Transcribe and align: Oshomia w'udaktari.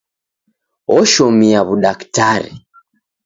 Oshomia 0.97 1.59
w'udaktari. 1.67 2.53